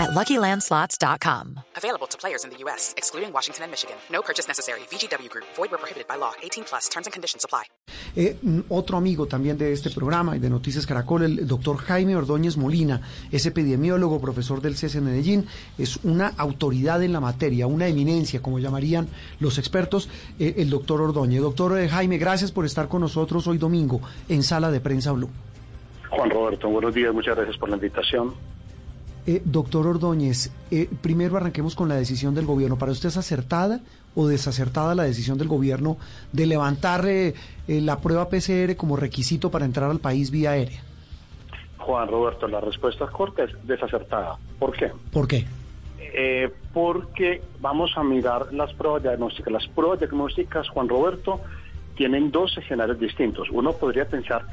at 0.00 0.10
LuckyLandSlots.com. 0.10 1.60
Available 1.76 2.06
to 2.08 2.16
players 2.16 2.44
in 2.44 2.50
the 2.50 2.56
U.S., 2.64 2.94
excluding 2.96 3.32
Washington 3.32 3.64
and 3.64 3.70
Michigan. 3.70 3.96
No 4.10 4.22
purchase 4.22 4.48
necessary. 4.48 4.80
VGW 4.90 5.28
Group. 5.28 5.46
Void 5.56 5.70
where 5.70 5.78
prohibited 5.78 6.08
by 6.08 6.16
law. 6.16 6.32
18 6.42 6.64
plus. 6.64 6.88
Terms 6.88 7.06
and 7.06 7.12
conditions 7.12 7.44
apply. 7.44 7.64
Eh, 8.16 8.36
mm, 8.42 8.60
otro 8.70 8.96
amigo 8.96 9.26
también 9.26 9.56
de 9.58 9.72
este 9.72 9.90
programa 9.90 10.36
y 10.36 10.40
de 10.40 10.50
Noticias 10.50 10.86
Caracol, 10.86 11.22
el 11.22 11.46
doctor 11.46 11.76
Jaime 11.76 12.16
Ordóñez 12.16 12.56
Molina, 12.56 13.02
es 13.30 13.46
epidemiólogo, 13.46 14.20
profesor 14.20 14.60
del 14.60 14.76
CES 14.76 14.96
en 14.96 15.04
Medellín, 15.04 15.46
es 15.78 15.98
una 16.02 16.32
autoridad 16.36 17.02
en 17.02 17.12
la 17.12 17.20
materia, 17.20 17.66
una 17.66 17.86
eminencia, 17.86 18.40
como 18.42 18.58
llamarían 18.58 19.08
los 19.38 19.58
expertos, 19.58 20.08
eh, 20.38 20.54
el 20.58 20.70
doctor 20.70 21.00
Ordóñez. 21.00 21.40
Doctor 21.40 21.78
eh, 21.78 21.88
Jaime, 21.88 22.18
gracias 22.18 22.50
por 22.52 22.64
estar 22.64 22.88
con 22.88 23.00
nosotros 23.02 23.46
hoy 23.46 23.58
domingo 23.58 24.00
en 24.28 24.42
Sala 24.42 24.70
de 24.70 24.80
Prensa 24.80 25.12
Blue. 25.12 25.30
Juan 26.08 26.30
Roberto, 26.30 26.68
buenos 26.68 26.92
días, 26.92 27.14
muchas 27.14 27.36
gracias 27.36 27.56
por 27.56 27.68
la 27.68 27.76
invitación. 27.76 28.34
Eh, 29.26 29.42
doctor 29.44 29.86
Ordóñez, 29.86 30.50
eh, 30.70 30.88
primero 31.02 31.36
arranquemos 31.36 31.74
con 31.74 31.88
la 31.88 31.96
decisión 31.96 32.34
del 32.34 32.46
gobierno. 32.46 32.76
¿Para 32.76 32.92
usted 32.92 33.08
es 33.08 33.16
acertada 33.16 33.80
o 34.14 34.26
desacertada 34.26 34.94
la 34.94 35.04
decisión 35.04 35.38
del 35.38 35.48
gobierno 35.48 35.96
de 36.32 36.46
levantar 36.46 37.06
eh, 37.06 37.34
eh, 37.68 37.80
la 37.80 37.98
prueba 37.98 38.28
PCR 38.28 38.76
como 38.76 38.96
requisito 38.96 39.50
para 39.50 39.64
entrar 39.64 39.90
al 39.90 40.00
país 40.00 40.30
vía 40.30 40.52
aérea? 40.52 40.80
Juan 41.78 42.08
Roberto, 42.08 42.46
la 42.48 42.60
respuesta 42.60 43.06
corta 43.06 43.44
es 43.44 43.50
desacertada. 43.66 44.36
¿Por 44.58 44.72
qué? 44.72 44.92
¿Por 45.12 45.26
qué? 45.26 45.46
Eh, 45.98 46.50
porque 46.72 47.42
vamos 47.60 47.92
a 47.96 48.02
mirar 48.02 48.52
las 48.52 48.72
pruebas 48.74 49.02
diagnósticas. 49.02 49.52
Las 49.52 49.68
pruebas 49.68 50.00
diagnósticas, 50.00 50.68
Juan 50.68 50.88
Roberto, 50.88 51.40
tienen 51.94 52.30
dos 52.30 52.56
escenarios 52.58 52.98
distintos. 52.98 53.48
Uno 53.50 53.72
podría 53.72 54.06
pensar 54.06 54.44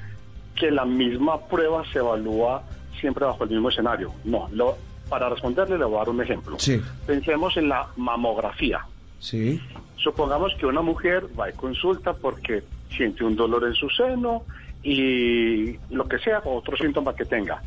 que 0.56 0.72
la 0.72 0.86
misma 0.86 1.40
prueba 1.48 1.84
se 1.92 2.00
evalúa 2.00 2.64
siempre 2.98 3.26
bajo 3.26 3.44
el 3.44 3.52
mismo 3.52 3.70
escenario. 3.70 4.12
No, 4.24 4.50
lo, 4.52 4.78
para 5.10 5.30
responderle 5.30 5.78
le 5.78 5.86
voy 5.86 5.96
a 5.96 6.00
dar 6.00 6.10
un 6.10 6.22
ejemplo. 6.22 6.60
Sí. 6.60 6.82
Pensemos 7.06 7.56
en 7.58 7.70
la 7.70 7.88
mamografía. 7.96 8.86
Sí. 9.20 9.62
Supongamos 9.96 10.54
que 10.60 10.66
una 10.66 10.82
mujer 10.82 11.26
va 11.40 11.50
y 11.50 11.54
consulta 11.54 12.14
porque 12.14 12.64
siente 12.96 13.24
un 13.24 13.36
dolor 13.36 13.66
en 13.66 13.74
su 13.74 13.90
seno 13.90 14.44
y 14.84 15.78
lo 15.90 16.08
que 16.08 16.20
sea, 16.20 16.42
otro 16.46 16.78
síntoma 16.78 17.16
que 17.16 17.26
tenga. 17.26 17.62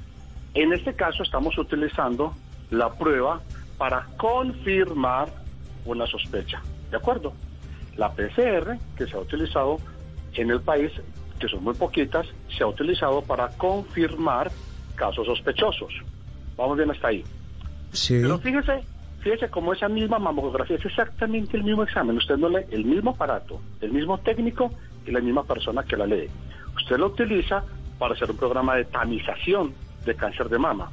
En 0.54 0.72
este 0.72 0.94
caso 0.94 1.22
estamos 1.22 1.56
utilizando 1.58 2.34
la 2.70 2.92
prueba 2.92 3.40
para 3.78 4.06
confirmar 4.16 5.28
una 5.84 6.06
sospecha. 6.06 6.62
¿De 6.90 6.96
acuerdo? 6.96 7.32
La 7.96 8.12
PCR 8.12 8.78
que 8.96 9.06
se 9.06 9.16
ha 9.16 9.20
utilizado 9.20 9.78
en 10.34 10.50
el 10.50 10.60
país, 10.60 10.92
que 11.38 11.48
son 11.48 11.64
muy 11.64 11.74
poquitas, 11.74 12.26
se 12.56 12.62
ha 12.62 12.66
utilizado 12.66 13.22
para 13.22 13.48
confirmar 13.48 14.50
casos 15.00 15.26
sospechosos. 15.26 15.92
Vamos 16.58 16.76
bien 16.76 16.90
hasta 16.90 17.08
ahí. 17.08 17.24
Sí. 17.92 18.18
Pero 18.20 18.38
fíjese, 18.38 18.84
fíjese 19.20 19.48
cómo 19.48 19.72
esa 19.72 19.88
misma 19.88 20.18
mamografía 20.18 20.76
es 20.76 20.84
exactamente 20.84 21.56
el 21.56 21.64
mismo 21.64 21.82
examen. 21.82 22.18
Usted 22.18 22.36
no 22.36 22.48
lee 22.50 22.66
el 22.70 22.84
mismo 22.84 23.12
aparato, 23.12 23.60
el 23.80 23.92
mismo 23.92 24.18
técnico 24.18 24.70
y 25.06 25.10
la 25.10 25.20
misma 25.20 25.42
persona 25.44 25.82
que 25.82 25.96
la 25.96 26.06
lee. 26.06 26.28
Usted 26.76 26.98
lo 26.98 27.06
utiliza 27.06 27.64
para 27.98 28.14
hacer 28.14 28.30
un 28.30 28.36
programa 28.36 28.76
de 28.76 28.84
tamización 28.84 29.72
de 30.04 30.14
cáncer 30.14 30.48
de 30.50 30.58
mama. 30.58 30.90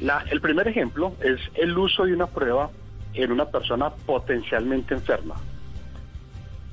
La- 0.00 0.24
el 0.30 0.40
primer 0.40 0.68
ejemplo 0.68 1.14
es 1.20 1.40
el 1.54 1.76
uso 1.76 2.04
de 2.04 2.12
una 2.12 2.26
prueba 2.26 2.70
en 3.14 3.32
una 3.32 3.46
persona 3.46 3.90
potencialmente 3.90 4.94
enferma. 4.94 5.36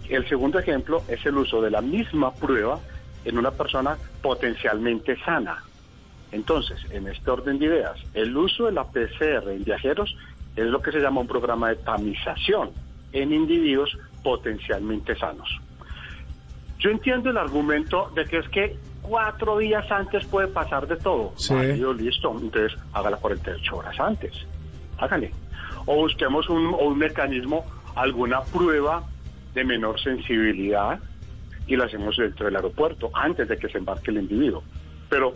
El 0.09 0.27
segundo 0.29 0.59
ejemplo 0.59 1.01
es 1.07 1.25
el 1.25 1.37
uso 1.37 1.61
de 1.61 1.71
la 1.71 1.81
misma 1.81 2.31
prueba 2.33 2.79
en 3.23 3.37
una 3.39 3.49
persona 3.51 3.97
potencialmente 4.21 5.17
sana. 5.25 5.63
Entonces, 6.35 6.77
en 6.91 7.07
este 7.07 7.31
orden 7.31 7.57
de 7.59 7.67
ideas, 7.67 7.97
el 8.13 8.35
uso 8.35 8.65
de 8.65 8.73
la 8.73 8.83
PCR 8.83 9.49
en 9.51 9.63
viajeros 9.63 10.17
es 10.57 10.65
lo 10.65 10.81
que 10.81 10.91
se 10.91 10.99
llama 10.99 11.21
un 11.21 11.27
programa 11.27 11.69
de 11.69 11.77
tamización 11.77 12.71
en 13.13 13.31
individuos 13.31 13.97
potencialmente 14.21 15.15
sanos. 15.15 15.47
Yo 16.77 16.89
entiendo 16.89 17.29
el 17.29 17.37
argumento 17.37 18.11
de 18.13 18.25
que 18.25 18.39
es 18.39 18.49
que 18.49 18.75
cuatro 19.01 19.59
días 19.59 19.89
antes 19.89 20.25
puede 20.25 20.47
pasar 20.47 20.87
de 20.87 20.97
todo. 20.97 21.31
Sí. 21.37 21.53
Válido, 21.53 21.93
listo, 21.93 22.37
entonces 22.37 22.77
hágala 22.91 23.15
48 23.15 23.77
horas 23.77 23.97
antes. 23.97 24.33
Hágale. 24.97 25.31
O 25.85 25.95
busquemos 25.95 26.49
un, 26.49 26.65
o 26.65 26.87
un 26.87 26.97
mecanismo, 26.97 27.63
alguna 27.95 28.41
prueba 28.41 29.03
de 29.53 29.63
menor 29.63 30.01
sensibilidad 30.01 30.99
y 31.65 31.77
la 31.77 31.85
hacemos 31.85 32.17
dentro 32.17 32.47
del 32.47 32.57
aeropuerto 32.57 33.09
antes 33.13 33.47
de 33.47 33.57
que 33.57 33.69
se 33.69 33.77
embarque 33.77 34.11
el 34.11 34.17
individuo. 34.17 34.63
Pero, 35.09 35.33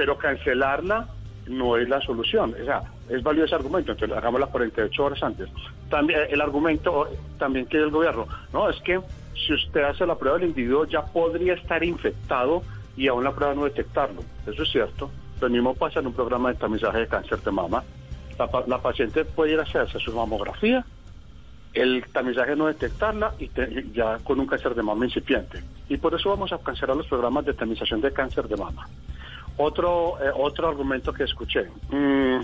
pero 0.00 0.16
cancelarla 0.16 1.06
no 1.48 1.76
es 1.76 1.86
la 1.86 2.00
solución. 2.00 2.54
O 2.58 2.64
sea, 2.64 2.80
es 3.10 3.22
válido 3.22 3.44
ese 3.44 3.54
argumento, 3.54 3.92
entonces 3.92 4.16
hagámosla 4.16 4.46
48 4.46 5.04
horas 5.04 5.22
antes. 5.22 5.50
También 5.90 6.20
el 6.30 6.40
argumento 6.40 7.06
también 7.38 7.66
que 7.66 7.76
el 7.76 7.90
gobierno, 7.90 8.26
no, 8.50 8.70
es 8.70 8.80
que 8.80 8.98
si 9.34 9.52
usted 9.52 9.82
hace 9.82 10.06
la 10.06 10.14
prueba 10.16 10.38
del 10.38 10.48
individuo 10.48 10.86
ya 10.86 11.02
podría 11.04 11.52
estar 11.52 11.84
infectado 11.84 12.62
y 12.96 13.08
aún 13.08 13.24
la 13.24 13.32
prueba 13.34 13.52
no 13.54 13.64
detectarlo. 13.64 14.22
Eso 14.46 14.62
es 14.62 14.70
cierto. 14.70 15.10
Lo 15.38 15.50
mismo 15.50 15.74
pasa 15.74 16.00
en 16.00 16.06
un 16.06 16.14
programa 16.14 16.48
de 16.48 16.54
tamizaje 16.54 17.00
de 17.00 17.06
cáncer 17.06 17.42
de 17.42 17.50
mama. 17.50 17.82
La, 18.38 18.46
pa- 18.46 18.64
la 18.66 18.78
paciente 18.78 19.26
puede 19.26 19.52
ir 19.52 19.58
a 19.60 19.64
hacerse 19.64 19.98
su 19.98 20.14
mamografía, 20.14 20.82
el 21.74 22.02
tamizaje 22.10 22.56
no 22.56 22.68
detectarla 22.68 23.34
y 23.38 23.50
ya 23.92 24.16
con 24.24 24.40
un 24.40 24.46
cáncer 24.46 24.74
de 24.74 24.82
mama 24.82 25.04
incipiente. 25.04 25.62
Y 25.90 25.98
por 25.98 26.14
eso 26.14 26.30
vamos 26.30 26.50
a 26.54 26.58
cancelar 26.58 26.96
los 26.96 27.06
programas 27.06 27.44
de 27.44 27.52
tamización 27.52 28.00
de 28.00 28.10
cáncer 28.14 28.48
de 28.48 28.56
mama. 28.56 28.88
Otro, 29.62 30.16
eh, 30.22 30.30
otro 30.34 30.68
argumento 30.68 31.12
que 31.12 31.24
escuché, 31.24 31.66
mm, 31.90 32.40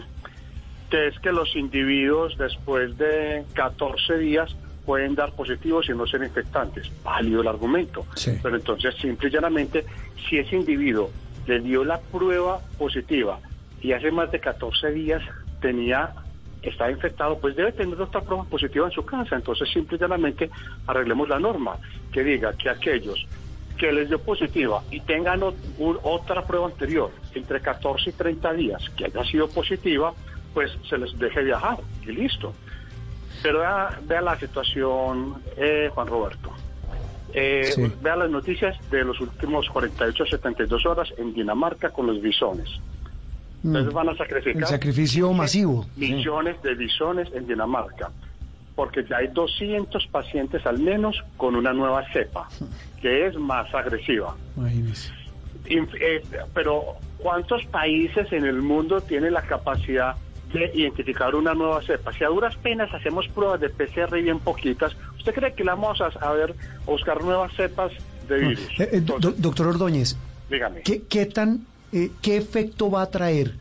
que 0.91 1.06
es 1.06 1.19
que 1.21 1.32
los 1.32 1.56
individuos 1.56 2.37
después 2.37 2.99
de 2.99 3.43
14 3.54 4.19
días 4.19 4.54
pueden 4.84 5.15
dar 5.15 5.32
positivos 5.32 5.88
y 5.88 5.93
no 5.93 6.06
ser 6.06 6.22
infectantes. 6.22 6.93
Válido 7.03 7.41
el 7.41 7.49
argumento. 7.49 8.05
Sí. 8.15 8.38
Pero 8.43 8.56
entonces, 8.56 8.94
simple 8.97 9.28
y 9.28 9.32
llanamente, 9.32 9.87
si 10.28 10.37
ese 10.38 10.56
individuo 10.56 11.10
le 11.47 11.60
dio 11.60 11.84
la 11.84 11.99
prueba 11.99 12.60
positiva 12.76 13.41
y 13.81 13.93
hace 13.93 14.10
más 14.10 14.31
de 14.31 14.38
14 14.38 14.91
días 14.93 15.22
tenía 15.62 16.12
está 16.60 16.91
infectado, 16.91 17.38
pues 17.38 17.56
debe 17.56 17.72
tener 17.72 17.99
otra 17.99 18.21
prueba 18.21 18.44
positiva 18.44 18.87
en 18.87 18.93
su 18.93 19.05
casa. 19.05 19.37
Entonces, 19.37 19.71
simple 19.72 19.97
y 19.97 20.00
llanamente, 20.00 20.50
arreglemos 20.87 21.28
la 21.31 21.38
norma 21.38 21.76
que 22.12 22.22
diga 22.22 22.53
que 22.55 22.69
aquellos 22.69 23.26
que 23.76 23.92
les 23.92 24.09
dio 24.09 24.19
positiva 24.19 24.82
y 24.91 25.00
tengan 25.00 25.42
un- 25.42 25.98
otra 26.03 26.47
prueba 26.47 26.66
anterior 26.66 27.10
entre 27.34 27.60
14 27.60 28.10
y 28.10 28.12
30 28.12 28.53
días 28.53 28.82
que 28.97 29.06
haya 29.06 29.25
sido 29.25 29.48
positiva, 29.48 30.12
pues 30.54 30.70
se 30.88 30.97
les 30.98 31.16
deje 31.19 31.42
viajar 31.44 31.78
y 32.06 32.12
listo. 32.12 32.53
Pero 33.42 33.60
vea, 33.60 34.00
vea 34.06 34.22
la 34.22 34.38
situación, 34.38 35.42
eh, 35.56 35.91
Juan 35.94 36.06
Roberto. 36.06 36.50
Eh, 37.34 37.64
Sí. 37.75 37.92
Vea 38.00 38.16
las 38.16 38.31
noticias 38.31 38.76
de 38.91 39.04
los 39.04 39.20
últimos 39.20 39.69
48 39.69 40.25
a 40.25 40.26
72 40.26 40.87
horas 40.87 41.12
en 41.19 41.34
Dinamarca 41.34 41.91
con 41.91 42.06
los 42.06 42.20
bisones. 42.22 42.69
Entonces 43.62 43.93
van 43.93 44.08
a 44.08 44.16
sacrificar 44.16 44.62
El 44.62 44.69
sacrificio 44.69 45.32
masivo. 45.32 45.84
Sí. 45.98 46.12
millones 46.14 46.62
de 46.62 46.75
bisones 46.76 47.28
en 47.34 47.47
Dinamarca, 47.47 48.10
porque 48.76 49.03
ya 49.04 49.16
hay 49.16 49.28
200 49.28 50.06
pacientes 50.09 50.64
al 50.66 50.78
menos 50.78 51.25
con 51.37 51.56
una 51.56 51.72
nueva 51.72 52.04
cepa, 52.12 52.48
que 53.03 53.26
es 53.26 53.34
más 53.34 53.75
agresiva. 53.75 54.37
Imagínese. 54.56 55.11
Inf- 55.64 55.99
eh, 56.00 56.23
pero, 56.55 56.84
¿cuántos 57.19 57.64
países 57.67 58.31
en 58.32 58.44
el 58.44 58.62
mundo 58.62 59.00
tienen 59.00 59.32
la 59.32 59.43
capacidad 59.43 60.14
de 60.52 60.70
identificar 60.75 61.34
una 61.34 61.55
nueva 61.55 61.82
cepa? 61.82 62.12
Si 62.12 62.23
a 62.23 62.28
duras 62.28 62.55
penas 62.56 62.93
hacemos 62.94 63.26
pruebas 63.28 63.61
de 63.61 63.70
PCR 63.70 64.17
y 64.19 64.23
bien 64.23 64.38
poquitas, 64.38 64.94
¿usted 65.17 65.34
cree 65.34 65.55
que 65.55 65.64
la 65.64 65.75
vamos 65.75 66.00
a, 66.00 66.06
a 66.06 66.32
ver, 66.34 66.55
a 66.87 66.90
buscar 66.90 67.25
nuevas 67.25 67.52
cepas 67.56 67.90
de 68.29 68.38
virus? 68.38 68.69
Eh, 68.79 68.90
eh, 68.93 69.00
do- 69.00 69.19
doctor 69.37 69.67
Ordóñez, 69.69 70.17
dígame. 70.50 70.82
¿qué, 70.82 71.02
qué 71.08 71.26
tan, 71.26 71.67
eh, 71.93 72.11
qué 72.22 72.37
efecto 72.37 72.90
va 72.90 73.02
a 73.02 73.11
traer 73.11 73.55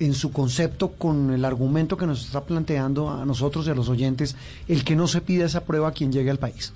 en 0.00 0.14
su 0.14 0.32
concepto 0.32 0.92
con 0.92 1.32
el 1.32 1.44
argumento 1.44 1.96
que 1.96 2.06
nos 2.06 2.24
está 2.24 2.42
planteando 2.42 3.08
a 3.10 3.24
nosotros 3.24 3.66
y 3.66 3.70
a 3.70 3.74
los 3.74 3.88
oyentes 3.88 4.36
el 4.68 4.84
que 4.84 4.94
no 4.96 5.06
se 5.06 5.20
pida 5.20 5.46
esa 5.46 5.64
prueba 5.64 5.88
a 5.88 5.92
quien 5.92 6.12
llegue 6.12 6.30
al 6.30 6.38
país? 6.38 6.72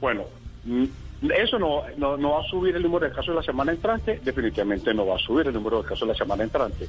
Bueno, 0.00 0.24
mm, 0.64 0.84
eso 1.34 1.58
no, 1.58 1.82
no, 1.96 2.16
no 2.16 2.32
va 2.32 2.40
a 2.40 2.44
subir 2.50 2.76
el 2.76 2.82
número 2.82 3.06
de 3.08 3.12
casos 3.14 3.34
la 3.34 3.42
semana 3.42 3.72
entrante, 3.72 4.20
definitivamente 4.24 4.92
no 4.92 5.06
va 5.06 5.16
a 5.16 5.18
subir 5.18 5.46
el 5.46 5.54
número 5.54 5.82
de 5.82 5.88
casos 5.88 6.06
la 6.06 6.14
semana 6.14 6.42
entrante, 6.44 6.88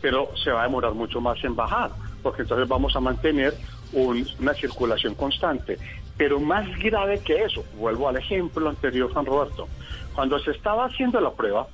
pero 0.00 0.30
se 0.42 0.50
va 0.50 0.60
a 0.60 0.64
demorar 0.64 0.94
mucho 0.94 1.20
más 1.20 1.42
en 1.44 1.54
bajar, 1.54 1.90
porque 2.22 2.42
entonces 2.42 2.66
vamos 2.68 2.94
a 2.96 3.00
mantener 3.00 3.54
un- 3.92 4.26
una 4.40 4.54
circulación 4.54 5.14
constante. 5.14 5.78
Pero 6.16 6.40
más 6.40 6.66
grave 6.78 7.20
que 7.20 7.44
eso, 7.44 7.62
vuelvo 7.78 8.08
al 8.08 8.16
ejemplo 8.16 8.68
anterior, 8.70 9.12
Juan 9.12 9.26
Roberto, 9.26 9.68
cuando 10.14 10.38
se 10.38 10.52
estaba 10.52 10.86
haciendo 10.86 11.20
la 11.20 11.30
prueba, 11.30 11.66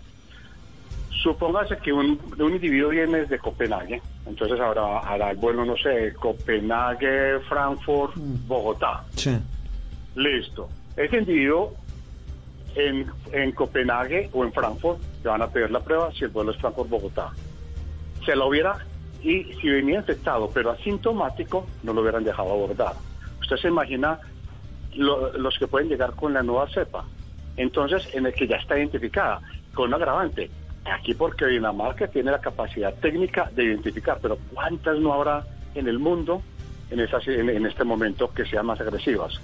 supóngase 1.23 1.77
que 1.79 1.93
un, 1.93 2.19
un 2.39 2.53
individuo 2.53 2.91
viene 2.91 3.19
desde 3.19 3.39
Copenhague, 3.39 4.03
entonces 4.27 4.59
ahora 4.61 4.99
hará 5.01 5.31
el 5.31 5.37
vuelo, 5.37 5.65
no 5.65 5.77
sé, 5.77 6.13
Copenhague, 6.15 7.39
Frankfurt, 7.49 8.15
Bogotá. 8.17 9.05
Sí. 9.17 9.37
Listo. 10.17 10.69
Ese 10.97 11.19
individuo 11.19 11.75
en, 12.75 13.07
en 13.33 13.53
Copenhague 13.53 14.29
o 14.33 14.45
en 14.45 14.53
Frankfurt 14.53 14.99
le 15.23 15.31
van 15.31 15.43
a 15.43 15.49
pedir 15.49 15.71
la 15.71 15.81
prueba 15.81 16.11
si 16.13 16.25
el 16.25 16.31
vuelo 16.31 16.51
es 16.53 16.59
Frankfurt-Bogotá. 16.59 17.31
Se 18.27 18.35
lo 18.37 18.49
hubiera, 18.49 18.77
y 19.23 19.45
si 19.61 19.69
venía 19.69 19.99
infectado 19.99 20.51
pero 20.53 20.71
asintomático, 20.71 21.67
no 21.83 21.93
lo 21.93 22.01
hubieran 22.03 22.25
dejado 22.25 22.51
abordar. 22.53 22.95
Usted 23.41 23.57
se 23.57 23.69
imagina 23.69 24.19
lo- 24.95 25.33
los 25.39 25.59
que 25.59 25.67
pueden 25.67 25.89
llegar 25.89 26.13
con 26.15 26.33
la 26.35 26.43
nueva 26.43 26.69
cepa. 26.69 27.05
Entonces, 27.57 28.09
en 28.15 28.27
el 28.27 28.33
que 28.35 28.47
ya 28.49 28.57
está 28.57 28.79
identificada, 28.79 29.41
con 29.75 29.89
un 29.89 29.95
agravante. 29.95 30.51
Aquí 30.85 31.15
porque 31.15 31.47
Dinamarca 31.47 32.09
tiene 32.09 32.31
la 32.31 32.41
capacidad 32.41 32.93
técnica 32.95 33.51
de 33.55 33.65
identificar, 33.65 34.19
pero 34.21 34.39
¿cuántas 34.53 34.99
no 34.99 35.13
habrá 35.13 35.45
en 35.75 35.87
el 35.87 35.99
mundo 35.99 36.43
en, 36.91 37.01
este 37.67 37.85
momento 37.85 38.33
que 38.33 38.45
sean 38.45 38.67
más 38.67 38.81
agresivas? 38.81 39.41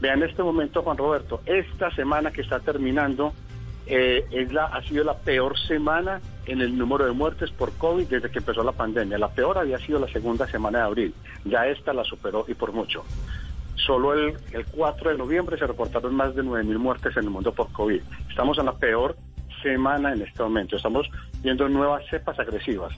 Vean 0.00 0.22
este 0.22 0.42
momento, 0.42 0.82
Juan 0.82 0.96
Roberto, 0.96 1.40
esta 1.44 1.90
semana 1.90 2.30
que 2.30 2.42
está 2.42 2.60
terminando 2.60 3.32
eh, 3.86 4.26
es 4.30 4.52
la, 4.52 4.66
ha 4.66 4.82
sido 4.82 5.04
la 5.04 5.16
peor 5.16 5.58
semana 5.58 6.20
en 6.46 6.60
el 6.60 6.76
número 6.76 7.04
de 7.04 7.12
muertes 7.12 7.50
por 7.50 7.72
COVID 7.72 8.06
desde 8.06 8.30
que 8.30 8.38
empezó 8.38 8.62
la 8.62 8.72
pandemia. 8.72 9.18
La 9.18 9.28
peor 9.28 9.58
había 9.58 9.78
sido 9.78 9.98
la 9.98 10.08
segunda 10.08 10.46
semana 10.46 10.78
de 10.78 10.84
abril. 10.84 11.14
Ya 11.44 11.66
esta 11.66 11.92
la 11.92 12.04
superó 12.04 12.44
y 12.46 12.54
por 12.54 12.72
mucho. 12.72 13.04
Solo 13.74 14.14
el, 14.14 14.36
el 14.52 14.66
4 14.66 15.10
de 15.10 15.18
noviembre 15.18 15.58
se 15.58 15.66
reportaron 15.66 16.14
más 16.14 16.34
de 16.34 16.42
9.000 16.42 16.78
muertes 16.78 17.16
en 17.16 17.24
el 17.24 17.30
mundo 17.30 17.52
por 17.52 17.72
COVID. 17.72 18.00
Estamos 18.28 18.58
en 18.58 18.66
la 18.66 18.74
peor 18.74 19.16
semana 19.62 20.12
en 20.12 20.22
este 20.22 20.42
momento. 20.42 20.76
Estamos 20.76 21.08
viendo 21.42 21.68
nuevas 21.68 22.02
cepas 22.10 22.38
agresivas. 22.38 22.92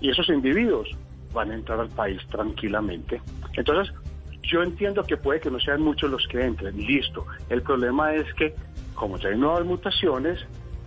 Y 0.00 0.10
esos 0.10 0.28
individuos 0.28 0.88
van 1.32 1.50
a 1.50 1.54
entrar 1.54 1.80
al 1.80 1.88
país 1.90 2.20
tranquilamente. 2.30 3.20
Entonces, 3.54 3.94
yo 4.42 4.62
entiendo 4.62 5.04
que 5.04 5.16
puede 5.16 5.40
que 5.40 5.50
no 5.50 5.60
sean 5.60 5.82
muchos 5.82 6.10
los 6.10 6.26
que 6.26 6.44
entren. 6.44 6.76
Listo. 6.76 7.26
El 7.48 7.62
problema 7.62 8.14
es 8.14 8.32
que, 8.34 8.54
como 8.94 9.18
ya 9.18 9.28
hay 9.28 9.36
nuevas 9.36 9.64
mutaciones, 9.64 10.44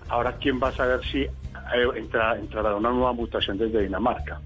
ahora 0.10 0.34
quién 0.38 0.60
va 0.62 0.70
a 0.70 0.72
saber 0.74 1.02
si 1.06 1.22
eh, 1.22 1.30
entra- 1.96 2.38
entrará 2.38 2.76
una 2.76 2.90
nueva 2.90 3.14
mutación 3.14 3.58
desde 3.58 3.84
Dinamarca. 3.84 4.42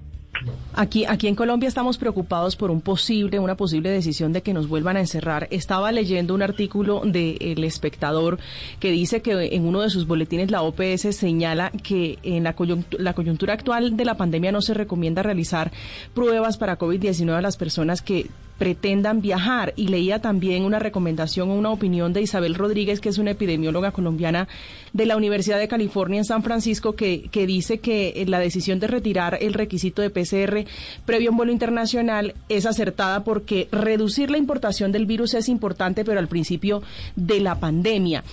Aquí, 0.74 1.04
aquí 1.04 1.26
en 1.26 1.34
Colombia 1.34 1.68
estamos 1.68 1.98
preocupados 1.98 2.54
por 2.54 2.70
un 2.70 2.80
posible, 2.80 3.38
una 3.38 3.56
posible 3.56 3.90
decisión 3.90 4.32
de 4.32 4.42
que 4.42 4.54
nos 4.54 4.68
vuelvan 4.68 4.96
a 4.96 5.00
encerrar. 5.00 5.48
Estaba 5.50 5.90
leyendo 5.92 6.34
un 6.34 6.42
artículo 6.42 7.02
de 7.04 7.36
El 7.40 7.64
Espectador 7.64 8.38
que 8.78 8.92
dice 8.92 9.20
que 9.22 9.54
en 9.54 9.66
uno 9.66 9.80
de 9.80 9.90
sus 9.90 10.06
boletines 10.06 10.50
la 10.50 10.62
OPS 10.62 11.16
señala 11.16 11.70
que 11.70 12.18
en 12.22 12.44
la 12.44 12.54
coyuntura, 12.54 13.02
la 13.02 13.14
coyuntura 13.14 13.54
actual 13.54 13.96
de 13.96 14.04
la 14.04 14.16
pandemia 14.16 14.52
no 14.52 14.62
se 14.62 14.74
recomienda 14.74 15.22
realizar 15.22 15.72
pruebas 16.14 16.58
para 16.58 16.78
COVID-19 16.78 17.34
a 17.34 17.42
las 17.42 17.56
personas 17.56 18.02
que 18.02 18.28
pretendan 18.58 19.20
viajar. 19.20 19.72
Y 19.76 19.88
leía 19.88 20.20
también 20.20 20.64
una 20.64 20.78
recomendación 20.78 21.50
o 21.50 21.54
una 21.54 21.70
opinión 21.70 22.12
de 22.12 22.22
Isabel 22.22 22.54
Rodríguez, 22.54 23.00
que 23.00 23.08
es 23.08 23.18
una 23.18 23.30
epidemióloga 23.30 23.92
colombiana 23.92 24.48
de 24.92 25.06
la 25.06 25.16
Universidad 25.16 25.58
de 25.58 25.68
California 25.68 26.18
en 26.18 26.24
San 26.24 26.42
Francisco, 26.42 26.94
que, 26.94 27.28
que 27.30 27.46
dice 27.46 27.78
que 27.78 28.14
eh, 28.16 28.26
la 28.26 28.40
decisión 28.40 28.80
de 28.80 28.88
retirar 28.88 29.38
el 29.40 29.54
requisito 29.54 30.02
de 30.02 30.10
PCR 30.10 30.64
previo 31.06 31.30
a 31.30 31.32
un 31.32 31.36
vuelo 31.36 31.52
internacional 31.52 32.34
es 32.48 32.66
acertada 32.66 33.24
porque 33.24 33.68
reducir 33.70 34.30
la 34.30 34.38
importación 34.38 34.92
del 34.92 35.06
virus 35.06 35.34
es 35.34 35.48
importante, 35.48 36.04
pero 36.04 36.18
al 36.18 36.28
principio 36.28 36.82
de 37.16 37.40
la 37.40 37.60
pandemia. 37.60 38.24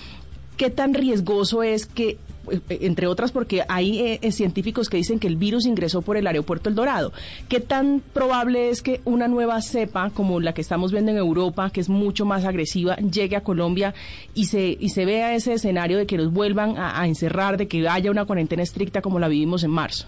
¿Qué 0.56 0.70
tan 0.70 0.94
riesgoso 0.94 1.62
es 1.62 1.84
que, 1.84 2.16
entre 2.68 3.06
otras, 3.06 3.32
porque 3.32 3.62
hay 3.68 4.00
eh, 4.00 4.18
eh, 4.22 4.32
científicos 4.32 4.88
que 4.88 4.96
dicen 4.96 5.18
que 5.18 5.26
el 5.26 5.36
virus 5.36 5.66
ingresó 5.66 6.02
por 6.02 6.16
el 6.16 6.26
aeropuerto 6.26 6.68
El 6.68 6.74
Dorado, 6.74 7.12
qué 7.48 7.60
tan 7.60 8.02
probable 8.12 8.70
es 8.70 8.82
que 8.82 9.00
una 9.04 9.28
nueva 9.28 9.60
cepa 9.62 10.10
como 10.10 10.40
la 10.40 10.52
que 10.52 10.60
estamos 10.60 10.92
viendo 10.92 11.10
en 11.10 11.18
Europa, 11.18 11.70
que 11.70 11.80
es 11.80 11.88
mucho 11.88 12.24
más 12.24 12.44
agresiva, 12.44 12.96
llegue 12.96 13.36
a 13.36 13.42
Colombia 13.42 13.94
y 14.34 14.46
se, 14.46 14.76
y 14.78 14.90
se 14.90 15.04
vea 15.04 15.34
ese 15.34 15.54
escenario 15.54 15.98
de 15.98 16.06
que 16.06 16.16
nos 16.16 16.32
vuelvan 16.32 16.76
a, 16.76 17.00
a 17.00 17.06
encerrar, 17.06 17.56
de 17.56 17.68
que 17.68 17.88
haya 17.88 18.10
una 18.10 18.24
cuarentena 18.24 18.62
estricta 18.62 19.02
como 19.02 19.18
la 19.18 19.28
vivimos 19.28 19.64
en 19.64 19.70
marzo? 19.70 20.06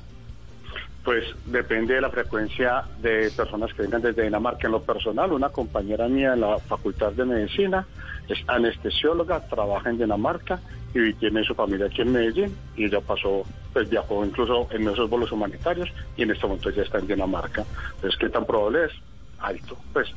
Pues 1.05 1.25
depende 1.46 1.94
de 1.94 2.02
la 2.02 2.11
frecuencia 2.11 2.84
de 3.00 3.31
personas 3.34 3.73
que 3.73 3.82
vengan 3.82 4.02
desde 4.02 4.25
Dinamarca. 4.25 4.67
En 4.67 4.73
lo 4.73 4.82
personal, 4.82 5.32
una 5.32 5.49
compañera 5.49 6.06
mía 6.06 6.34
en 6.34 6.41
la 6.43 6.58
Facultad 6.58 7.12
de 7.12 7.25
Medicina 7.25 7.87
es 8.29 8.38
anestesióloga, 8.46 9.41
trabaja 9.49 9.88
en 9.88 9.99
Dinamarca 9.99 10.61
y 11.06 11.14
tiene 11.14 11.44
su 11.44 11.54
familia 11.54 11.86
aquí 11.86 12.02
en 12.02 12.12
Medellín 12.12 12.56
y 12.76 12.84
ella 12.84 13.00
pasó, 13.00 13.42
pues 13.72 13.88
viajó 13.88 14.24
incluso 14.24 14.68
en 14.70 14.88
esos 14.88 15.08
vuelos 15.08 15.32
humanitarios 15.32 15.88
y 16.16 16.22
en 16.22 16.30
este 16.30 16.46
momento 16.46 16.70
ya 16.70 16.82
está 16.82 16.98
en 16.98 17.06
Dinamarca. 17.06 17.64
Entonces, 17.96 18.18
¿qué 18.18 18.28
tan 18.28 18.44
probable 18.44 18.86
es? 18.86 18.92
Alto. 19.40 19.76
Pues 19.92 20.08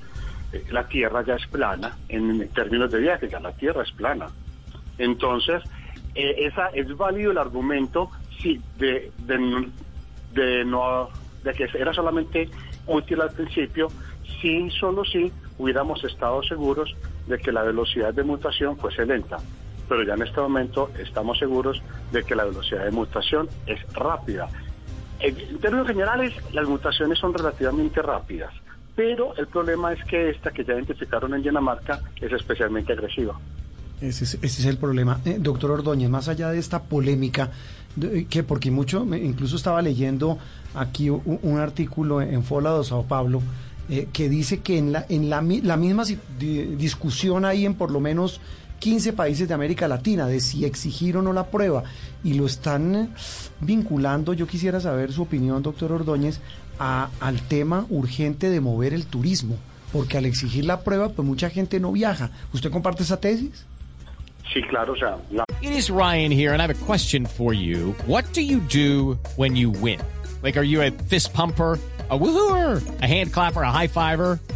eh, 0.53 0.63
la 0.71 0.87
Tierra 0.87 1.23
ya 1.23 1.35
es 1.35 1.47
plana 1.47 1.97
en 2.09 2.47
términos 2.49 2.91
de 2.91 2.99
viaje, 2.99 3.29
ya 3.29 3.39
la 3.39 3.53
Tierra 3.53 3.83
es 3.83 3.91
plana. 3.91 4.27
Entonces, 4.97 5.63
eh, 6.15 6.45
esa 6.45 6.67
es 6.67 6.95
válido 6.97 7.31
el 7.31 7.37
argumento 7.37 8.09
sí, 8.41 8.59
de, 8.77 9.11
de, 9.19 10.65
no 10.65 11.09
de 11.43 11.53
que 11.53 11.67
era 11.73 11.93
solamente 11.93 12.49
útil 12.87 13.21
al 13.21 13.31
principio 13.31 13.87
si 14.41 14.69
solo 14.71 15.05
si 15.05 15.31
hubiéramos 15.57 16.03
estado 16.03 16.41
seguros 16.43 16.95
de 17.27 17.37
que 17.37 17.51
la 17.51 17.63
velocidad 17.63 18.13
de 18.13 18.23
mutación 18.23 18.77
fuese 18.77 19.05
lenta. 19.05 19.37
Pero 19.91 20.03
ya 20.03 20.13
en 20.13 20.21
este 20.21 20.39
momento 20.39 20.89
estamos 20.97 21.38
seguros 21.38 21.81
de 22.13 22.23
que 22.23 22.33
la 22.33 22.45
velocidad 22.45 22.85
de 22.85 22.91
mutación 22.91 23.49
es 23.67 23.77
rápida. 23.93 24.47
En, 25.19 25.35
términos 25.59 25.85
generales, 25.85 26.33
las 26.53 26.65
mutaciones 26.65 27.19
son 27.19 27.33
relativamente 27.33 28.01
rápidas, 28.01 28.53
pero 28.95 29.35
el 29.35 29.47
problema 29.47 29.91
es 29.91 30.01
que 30.05 30.29
esta 30.29 30.51
que 30.51 30.63
ya 30.63 30.75
identificaron 30.75 31.33
en 31.33 31.43
Dinamarca 31.43 31.99
es 32.21 32.31
especialmente 32.31 32.93
agresiva. 32.93 33.38
Ese 33.99 34.23
es, 34.41 34.65
el 34.65 34.77
problema. 34.77 35.19
Eh, 35.25 35.35
doctor 35.41 35.71
Ordóñez, 35.71 36.09
más 36.09 36.29
allá 36.29 36.47
de 36.51 36.59
esta 36.59 36.81
polémica, 36.83 37.51
de- 37.97 38.23
que 38.27 38.43
porque 38.43 38.71
mucho, 38.71 39.05
incluso 39.13 39.57
estaba 39.57 39.81
leyendo 39.81 40.38
aquí 40.73 41.09
un, 41.09 41.59
artículo 41.59 42.21
en 42.21 42.45
Fola 42.45 42.77
de 42.77 42.85
Sao 42.85 43.03
Paulo 43.05 43.41
eh, 43.89 44.07
que 44.13 44.29
dice 44.29 44.61
que 44.61 44.77
en 44.77 44.93
la, 44.93 45.05
en 45.09 45.29
la, 45.29 45.41
la 45.41 45.75
misma 45.75 46.05
si- 46.05 46.17
di- 46.39 46.77
discusión 46.77 47.43
hay 47.43 47.65
en 47.65 47.73
por 47.73 47.91
lo 47.91 47.99
menos 47.99 48.39
15 48.81 49.13
países 49.13 49.47
de 49.47 49.53
América 49.53 49.87
Latina 49.87 50.25
de 50.25 50.39
si 50.41 50.65
exigir 50.65 51.15
o 51.15 51.21
no 51.21 51.33
la 51.33 51.45
prueba 51.51 51.83
y 52.23 52.33
lo 52.33 52.47
están 52.47 53.13
vinculando, 53.61 54.33
yo 54.33 54.47
quisiera 54.47 54.79
saber 54.81 55.13
su 55.13 55.21
opinión, 55.21 55.61
doctor 55.61 55.91
Ordóñez, 55.91 56.39
a- 56.79 57.09
al 57.19 57.39
tema 57.43 57.85
urgente 57.91 58.50
de 58.50 58.59
mover 58.59 58.93
el 58.95 59.05
turismo, 59.05 59.55
porque 59.93 60.17
al 60.17 60.25
exigir 60.25 60.65
la 60.65 60.81
prueba, 60.81 61.09
pues 61.09 61.27
mucha 61.27 61.51
gente 61.51 61.79
no 61.79 61.91
viaja. 61.91 62.31
¿Usted 62.53 62.71
comparte 62.71 63.03
esa 63.03 63.19
tesis? 63.19 63.65
Sí, 64.51 64.61
claro, 64.67 64.93
o 64.93 64.97
sea, 64.97 65.15
la 65.31 65.43
It 65.61 65.71
is 65.77 65.89
Ryan 65.91 66.31
here, 66.31 66.50
and 66.51 66.59
I 66.59 66.63
have 66.63 66.71
a 66.75 66.85
question 66.85 67.27
for 67.27 67.53
you. 67.53 67.93
What 68.07 68.25
do 68.33 68.41
you 68.41 68.59
do 68.73 69.19
when 69.38 69.55
you 69.55 69.69
win? 69.69 70.00
Like, 70.41 70.57
are 70.57 70.65
you 70.67 70.81
a 70.81 70.89
fist 71.07 71.31
pumper? 71.33 71.77
A 72.09 72.17
woohooer, 72.17 72.81
a 73.01 73.05
hand 73.07 73.31
clapper, 73.31 73.61
a 73.61 73.71
high 73.71 73.88
fiver. 73.88 74.39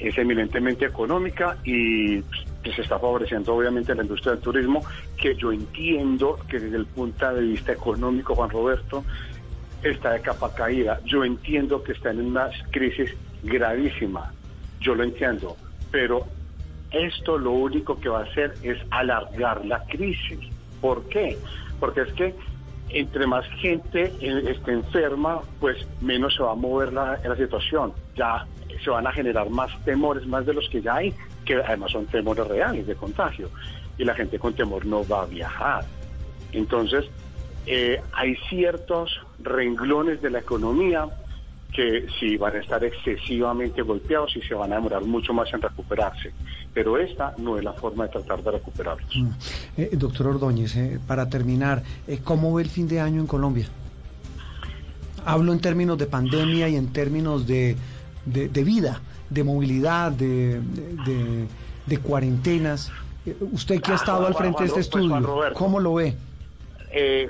es 0.00 0.16
eminentemente 0.18 0.86
económica 0.86 1.56
y 1.64 2.20
pues, 2.20 2.74
se 2.74 2.82
está 2.82 2.98
favoreciendo 2.98 3.54
obviamente 3.54 3.94
la 3.94 4.02
industria 4.02 4.32
del 4.32 4.42
turismo, 4.42 4.84
que 5.16 5.34
yo 5.36 5.52
entiendo 5.52 6.38
que 6.48 6.58
desde 6.60 6.76
el 6.76 6.86
punto 6.86 7.32
de 7.34 7.42
vista 7.42 7.72
económico, 7.72 8.34
Juan 8.34 8.50
Roberto, 8.50 9.04
está 9.82 10.12
de 10.12 10.20
capa 10.20 10.54
caída. 10.54 11.00
Yo 11.04 11.24
entiendo 11.24 11.82
que 11.82 11.92
está 11.92 12.10
en 12.10 12.20
una 12.20 12.48
crisis 12.70 13.14
gravísima, 13.42 14.32
yo 14.80 14.94
lo 14.94 15.04
entiendo, 15.04 15.56
pero 15.90 16.26
esto 16.90 17.38
lo 17.38 17.50
único 17.52 18.00
que 18.00 18.08
va 18.08 18.20
a 18.20 18.24
hacer 18.24 18.54
es 18.62 18.78
alargar 18.90 19.64
la 19.64 19.84
crisis. 19.84 20.38
¿Por 20.80 21.08
qué? 21.08 21.36
Porque 21.80 22.02
es 22.02 22.12
que 22.14 22.34
entre 22.90 23.26
más 23.26 23.46
gente 23.60 24.12
eh, 24.20 24.42
esté 24.50 24.72
enferma, 24.72 25.40
pues 25.60 25.86
menos 26.00 26.34
se 26.34 26.42
va 26.42 26.52
a 26.52 26.54
mover 26.54 26.92
la, 26.92 27.18
situación. 27.36 27.92
Ya 28.16 28.46
se 28.82 28.90
van 28.90 29.06
a 29.06 29.12
generar 29.12 29.50
más 29.50 29.70
temores, 29.84 30.26
más 30.26 30.46
de 30.46 30.54
los 30.54 30.68
que 30.68 30.82
ya 30.82 30.96
hay, 30.96 31.14
que 31.44 31.56
además 31.56 31.92
son 31.92 32.06
temores 32.06 32.46
reales 32.46 32.86
de 32.86 32.94
contagio. 32.94 33.50
y 33.96 34.04
la 34.04 34.14
gente 34.14 34.38
con 34.40 34.54
temor 34.54 34.84
no 34.86 35.06
va 35.06 35.22
a 35.22 35.26
viajar. 35.26 35.84
Entonces, 36.52 37.04
eh, 37.66 38.00
hay 38.12 38.36
ciertos 38.48 39.20
renglones 39.38 40.20
de 40.20 40.30
la 40.30 40.40
economía 40.40 41.06
que 41.74 42.06
sí 42.20 42.36
van 42.36 42.54
a 42.54 42.58
estar 42.60 42.82
excesivamente 42.84 43.82
golpeados 43.82 44.36
y 44.36 44.40
se 44.42 44.54
van 44.54 44.72
a 44.72 44.76
demorar 44.76 45.02
mucho 45.02 45.32
más 45.34 45.52
en 45.52 45.60
recuperarse. 45.60 46.32
Pero 46.72 46.96
esta 46.98 47.34
no 47.38 47.58
es 47.58 47.64
la 47.64 47.72
forma 47.72 48.04
de 48.04 48.10
tratar 48.10 48.42
de 48.42 48.50
recuperarlos. 48.52 49.16
Mm. 49.16 49.28
Eh, 49.76 49.90
doctor 49.92 50.28
Ordóñez, 50.28 50.76
eh, 50.76 51.00
para 51.06 51.28
terminar, 51.28 51.82
eh, 52.06 52.20
¿cómo 52.22 52.54
ve 52.54 52.62
el 52.62 52.70
fin 52.70 52.86
de 52.86 53.00
año 53.00 53.20
en 53.20 53.26
Colombia? 53.26 53.66
Hablo 55.26 55.52
en 55.52 55.60
términos 55.60 55.98
de 55.98 56.06
pandemia 56.06 56.68
y 56.68 56.76
en 56.76 56.92
términos 56.92 57.46
de, 57.46 57.76
de, 58.26 58.48
de 58.48 58.64
vida, 58.64 59.00
de 59.30 59.42
movilidad, 59.42 60.12
de, 60.12 60.60
de, 60.60 61.46
de 61.86 61.98
cuarentenas. 61.98 62.92
Eh, 63.26 63.34
Usted 63.52 63.80
que 63.80 63.90
ha 63.90 63.94
Ah, 63.94 63.96
estado 63.96 64.26
al 64.26 64.34
frente 64.34 64.62
de 64.62 64.68
este 64.68 64.80
estudio. 64.80 65.26
¿cómo 65.54 65.80
lo 65.80 65.94
ve? 65.94 66.14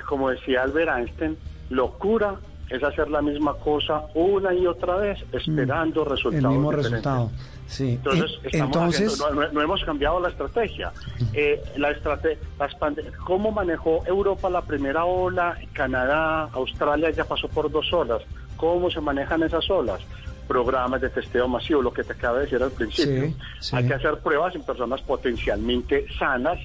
Como 0.06 0.28
decía 0.28 0.62
Albert 0.64 0.90
Einstein, 0.98 1.36
locura 1.70 2.36
es 2.70 2.82
hacer 2.82 3.08
la 3.10 3.20
misma 3.22 3.54
cosa 3.54 4.02
una 4.14 4.52
y 4.54 4.66
otra 4.66 4.96
vez 4.96 5.18
esperando 5.32 6.02
El 6.02 6.08
resultados 6.10 6.52
mismo 6.54 6.70
diferentes. 6.70 6.90
resultado. 6.92 7.30
Sí. 7.66 7.90
Entonces, 7.92 8.30
Eh, 8.42 8.48
estamos 8.52 8.76
entonces 8.76 9.12
haciendo- 9.20 9.34
no, 9.34 9.46
no- 9.46 9.52
no 9.52 9.62
hemos 9.62 9.84
cambiado 9.84 10.20
la 10.20 10.28
estrategia. 10.28 10.92
Eh, 11.34 11.62
la 11.76 11.90
estrate- 11.90 12.38
las 12.58 12.74
pande- 12.78 13.10
¿Cómo 13.24 13.50
manejó 13.52 14.02
Europa 14.06 14.48
la 14.50 14.62
primera 14.62 15.04
ola? 15.04 15.58
Canadá, 15.72 16.48
Australia 16.52 17.10
ya 17.10 17.24
pasó 17.24 17.48
por 17.48 17.70
dos 17.70 17.92
olas. 17.92 18.22
¿Cómo 18.56 18.90
se 18.90 19.00
manejan 19.00 19.42
esas 19.42 19.68
olas? 19.70 20.00
Programas 20.46 21.00
de 21.00 21.08
testeo 21.08 21.48
masivo, 21.48 21.80
lo 21.82 21.92
que 21.92 22.04
te 22.04 22.12
acabo 22.12 22.36
de 22.36 22.42
decir 22.44 22.62
al 22.62 22.70
principio. 22.70 23.24
Sí, 23.24 23.36
sí. 23.60 23.76
Hay 23.76 23.86
que 23.86 23.94
hacer 23.94 24.18
pruebas 24.18 24.54
en 24.54 24.62
personas 24.62 25.00
potencialmente 25.02 26.06
sanas 26.18 26.58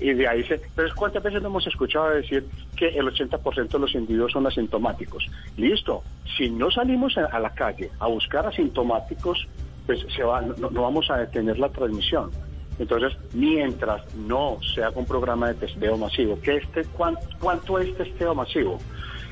y 0.00 0.12
de 0.14 0.26
ahí 0.28 0.42
se... 0.44 0.60
Pero 0.74 0.88
cuántas 0.96 1.22
veces 1.22 1.42
no 1.42 1.48
hemos 1.48 1.66
escuchado 1.66 2.10
decir 2.10 2.46
que 2.76 2.88
el 2.88 3.06
80% 3.06 3.68
de 3.68 3.78
los 3.78 3.94
individuos 3.94 4.32
son 4.32 4.46
asintomáticos. 4.46 5.28
Listo, 5.56 6.02
si 6.36 6.50
no 6.50 6.70
salimos 6.70 7.16
a, 7.18 7.38
la 7.38 7.50
calle 7.50 7.90
a 7.98 8.06
buscar 8.06 8.46
asintomáticos, 8.46 9.46
pues 9.86 10.04
se 10.14 10.22
va, 10.22 10.40
no, 10.40 10.70
no 10.70 10.82
vamos 10.82 11.10
a 11.10 11.18
detener 11.18 11.58
la 11.58 11.68
transmisión. 11.68 12.30
Entonces, 12.78 13.12
mientras 13.34 14.02
no 14.14 14.58
se 14.74 14.82
haga 14.82 14.96
un 14.98 15.06
programa 15.06 15.48
de 15.48 15.54
testeo 15.54 15.98
masivo, 15.98 16.40
que 16.40 16.56
este, 16.56 16.84
¿cuán- 16.86 17.18
¿cuánto 17.38 17.78
es 17.78 17.94
testeo 17.96 18.34
masivo? 18.34 18.78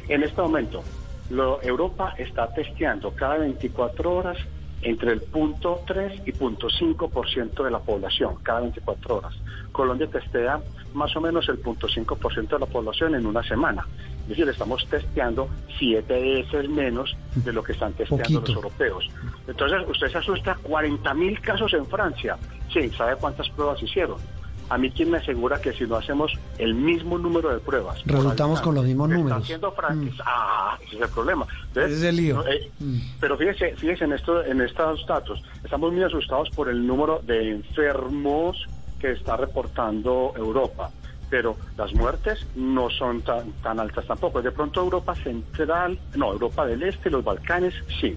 En 0.09 0.23
este 0.23 0.43
momento, 0.43 0.83
lo- 1.31 1.63
Europa 1.63 2.15
está 2.19 2.49
testeando 2.53 3.11
cada 3.13 3.39
24 3.39 4.13
horas 4.15 4.37
entre 4.83 5.13
el 5.13 5.21
punto 5.21 5.81
3 5.87 6.23
y 6.27 6.33
punto 6.33 6.69
5% 6.69 7.65
de 7.65 7.71
la 7.71 7.81
población, 7.81 8.37
cada 8.43 8.61
24 8.61 9.17
horas. 9.17 9.35
Colombia 9.73 10.07
testea 10.07 10.61
más 10.95 11.15
o 11.17 11.21
menos 11.21 11.49
el 11.49 11.59
punto 11.59 11.89
5% 11.89 12.49
de 12.49 12.59
la 12.59 12.67
población 12.67 13.15
en 13.15 13.27
una 13.27 13.43
semana. 13.43 13.87
Es 14.23 14.29
decir, 14.29 14.49
estamos 14.49 14.87
testeando 14.89 15.49
siete 15.79 16.21
veces 16.21 16.69
menos 16.69 17.17
de 17.35 17.53
lo 17.53 17.63
que 17.63 17.73
están 17.73 17.93
testeando 17.95 18.25
Poquito. 18.25 18.41
los 18.41 18.51
europeos. 18.51 19.11
Entonces, 19.47 19.79
usted 19.89 20.09
se 20.09 20.19
asusta, 20.19 20.55
40 20.63 21.15
mil 21.15 21.41
casos 21.41 21.73
en 21.73 21.87
Francia. 21.87 22.37
Sí, 22.73 22.91
¿sabe 22.91 23.17
cuántas 23.17 23.49
pruebas 23.51 23.83
hicieron? 23.83 24.19
A 24.71 24.77
mí, 24.77 24.91
¿quién 24.91 25.11
me 25.11 25.19
asegura 25.19 25.61
que 25.61 25.73
si 25.73 25.85
no 25.87 25.97
hacemos 25.97 26.31
el 26.59 26.75
mismo 26.75 27.17
número 27.17 27.49
de 27.51 27.59
pruebas? 27.59 28.03
Resultamos 28.05 28.61
con 28.61 28.75
los 28.75 28.85
mismos 28.85 29.09
números. 29.09 29.43
haciendo 29.43 29.73
Francia? 29.73 30.13
Ah, 30.27 30.77
ese 30.87 30.97
es 30.97 31.03
el 31.03 31.09
problema. 31.09 31.47
Entonces, 31.69 31.93
Ese 31.93 32.01
es 32.01 32.09
el 32.11 32.17
lío. 32.17 32.35
no, 32.37 32.47
eh, 32.47 32.71
Mm. 32.79 32.99
Pero 33.19 33.37
fíjese, 33.39 33.75
fíjese 33.77 34.05
en, 34.05 34.13
esto, 34.13 34.45
en 34.45 34.61
estos 34.61 35.07
datos. 35.07 35.43
Estamos 35.65 35.93
muy 35.93 36.03
asustados 36.03 36.51
por 36.51 36.69
el 36.69 36.87
número 36.87 37.21
de 37.27 37.51
enfermos 37.53 38.57
que 39.01 39.13
está 39.13 39.37
reportando 39.39 40.33
Europa. 40.37 40.91
Pero 41.31 41.57
las 41.77 41.93
muertes 41.95 42.47
no 42.55 42.89
son 42.91 43.23
tan, 43.23 43.53
tan 43.63 43.81
altas 43.81 44.07
tampoco. 44.07 44.41
De 44.43 44.51
pronto 44.53 44.81
Europa 44.83 45.15
Central, 45.15 45.99
no, 46.15 46.33
Europa 46.33 46.67
del 46.67 46.83
Este, 46.83 47.11
los 47.11 47.25
Balcanes, 47.25 47.75
sí. 48.01 48.17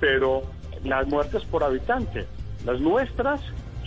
Pero 0.00 0.42
las 0.84 1.06
muertes 1.08 1.44
por 1.44 1.64
habitante, 1.64 2.26
las 2.64 2.80
nuestras 2.80 3.40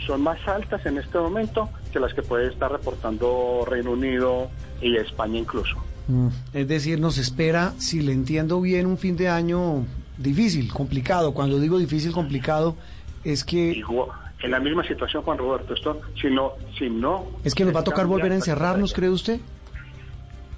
son 0.06 0.22
más 0.22 0.46
altas 0.48 0.86
en 0.86 0.98
este 0.98 1.18
momento 1.18 1.70
que 1.91 2.00
las 2.00 2.13
que 2.13 2.22
puede 2.22 2.48
estar 2.48 2.72
reportando 2.72 3.65
Reino 3.68 3.91
Unido 3.91 4.50
y 4.82 4.96
España 4.98 5.39
incluso. 5.39 5.77
Mm, 6.08 6.27
Es 6.53 6.68
decir, 6.68 7.00
nos 7.00 7.18
espera, 7.18 7.74
si 7.77 8.01
le 8.01 8.13
entiendo 8.13 8.62
bien, 8.62 8.86
un 8.86 8.98
fin 8.98 9.15
de 9.15 9.29
año 9.29 9.86
difícil, 10.18 10.72
complicado. 10.74 11.34
Cuando 11.34 11.60
digo 11.60 11.77
difícil, 11.77 12.12
complicado, 12.12 12.75
es 13.24 13.44
que 13.44 13.72
Igual, 13.72 14.10
en 14.41 14.51
la 14.51 14.60
misma 14.60 14.84
situación, 14.84 15.24
Juan 15.24 15.38
Roberto, 15.38 15.74
esto, 15.74 16.00
si 16.20 16.27
no, 16.29 16.53
si 16.77 16.89
no... 16.89 17.27
es 17.44 17.53
que 17.53 17.65
nos 17.65 17.75
va 17.75 17.82
a 17.82 17.84
tocar 17.84 18.06
volver 18.08 18.32
a 18.32 18.36
encerrarnos. 18.36 18.94
¿cree 18.94 19.10
usted? 19.10 19.39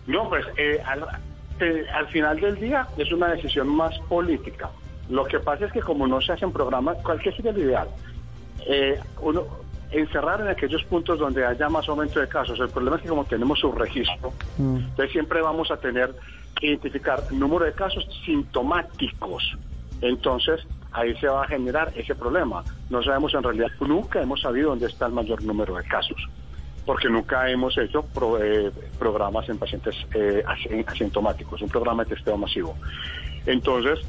No, 0.08 0.30
pues 0.30 0.46
eh, 0.58 0.80
al, 0.86 1.06
eh, 1.60 1.86
al 1.94 2.08
final 2.08 2.40
del 2.40 2.56
día 2.60 2.88
es 2.98 3.12
una 3.12 3.30
decisión 3.30 3.68
más 3.68 3.98
política. 4.10 4.70
Lo 5.10 5.26
que 5.26 5.40
pasa 5.40 5.66
es 5.66 5.74
que 5.74 5.82
como 5.82 6.08
no 6.08 6.22
se 6.22 6.32
hacen 6.32 6.52
programas, 6.52 6.98
cualquier 7.04 7.36
sería 7.36 7.52
el 7.52 7.58
ideal? 7.60 7.88
Eh, 8.68 9.00
uno, 9.22 9.46
encerrar 9.90 10.40
en 10.42 10.48
aquellos 10.48 10.84
puntos 10.86 11.20
donde 11.20 11.46
haya 11.46 11.68
más 11.70 11.88
aumento 11.90 12.20
de 12.20 12.28
casos. 12.28 12.60
El 12.60 12.70
problema 12.70 12.96
es 12.98 13.02
que 13.04 13.10
como 13.10 13.26
tenemos 13.26 13.60
su 13.60 13.72
registro, 13.72 14.34
Mm. 14.58 14.78
entonces 14.78 15.12
siempre 15.12 15.42
vamos 15.42 15.70
a 15.72 15.78
tener 15.78 16.16
que 16.56 16.68
identificar 16.68 17.26
número 17.32 17.66
de 17.66 17.74
casos 17.74 18.06
sintomáticos. 18.26 19.44
Entonces 20.02 20.66
ahí 20.94 21.16
se 21.18 21.28
va 21.28 21.44
a 21.44 21.48
generar 21.48 21.92
ese 21.96 22.16
problema. 22.16 22.64
No 22.90 23.02
sabemos 23.04 23.34
en 23.34 23.44
realidad, 23.44 23.70
nunca 23.80 24.22
hemos 24.22 24.42
sabido 24.42 24.70
dónde 24.70 24.88
está 24.88 25.06
el 25.08 25.14
mayor 25.14 25.42
número 25.44 25.76
de 25.76 25.84
casos 25.84 26.18
porque 26.86 27.10
nunca 27.10 27.50
hemos 27.50 27.78
hecho 27.78 28.02
pro- 28.04 28.44
eh, 28.44 28.72
programas 28.98 29.48
en 29.50 29.58
pacientes 29.60 29.96
eh, 30.16 30.44
asi- 30.48 30.84
asintomáticos, 30.88 31.62
un 31.62 31.70
programa 31.70 32.04
de 32.04 32.16
testeo 32.16 32.38
masivo. 32.38 32.76
Entonces, 33.46 34.00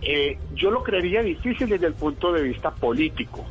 eh, 0.00 0.38
yo 0.50 0.70
lo 0.70 0.82
creería 0.82 1.22
difícil 1.22 1.68
desde 1.68 1.86
el 1.86 1.94
punto 1.94 2.32
de 2.32 2.42
vista 2.42 2.70
político, 2.72 3.46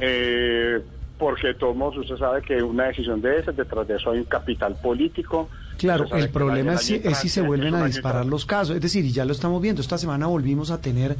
eh, 0.00 0.80
porque 1.18 1.54
todos, 1.54 1.96
usted 1.96 2.16
sabe 2.16 2.42
que 2.42 2.62
una 2.62 2.84
decisión 2.84 3.20
de 3.20 3.38
esas, 3.38 3.56
detrás 3.56 3.86
de 3.86 3.96
eso 3.96 4.10
hay 4.10 4.18
un 4.18 4.24
capital 4.24 4.74
político. 4.74 5.48
Claro, 5.78 6.06
el 6.12 6.30
problema 6.30 6.74
es 6.74 6.82
si, 6.82 6.94
es 6.96 7.18
si 7.18 7.28
se 7.28 7.40
vuelven 7.40 7.74
a 7.74 7.86
disparar 7.86 8.26
los 8.26 8.44
casos. 8.44 8.74
Es 8.74 8.82
decir, 8.82 9.04
y 9.04 9.12
ya 9.12 9.24
lo 9.24 9.32
estamos 9.32 9.62
viendo, 9.62 9.80
esta 9.80 9.98
semana 9.98 10.26
volvimos 10.26 10.70
a 10.70 10.80
tener, 10.80 11.16